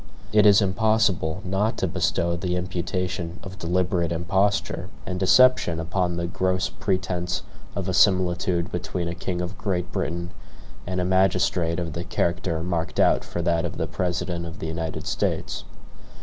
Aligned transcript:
It 0.33 0.47
is 0.47 0.63
impossible 0.63 1.43
not 1.45 1.77
to 1.77 1.87
bestow 1.87 2.35
the 2.35 2.55
imputation 2.55 3.39
of 3.43 3.59
deliberate 3.59 4.11
imposture 4.11 4.89
and 5.05 5.19
deception 5.19 5.79
upon 5.79 6.17
the 6.17 6.25
gross 6.25 6.69
pretense 6.69 7.43
of 7.75 7.87
a 7.87 7.93
similitude 7.93 8.71
between 8.71 9.07
a 9.07 9.13
king 9.13 9.41
of 9.41 9.59
Great 9.59 9.91
Britain 9.91 10.31
and 10.87 10.99
a 10.99 11.05
magistrate 11.05 11.77
of 11.77 11.93
the 11.93 12.03
character 12.03 12.63
marked 12.63 12.99
out 12.99 13.23
for 13.23 13.43
that 13.43 13.63
of 13.63 13.77
the 13.77 13.85
President 13.85 14.47
of 14.47 14.57
the 14.57 14.65
United 14.65 15.05
States. 15.05 15.65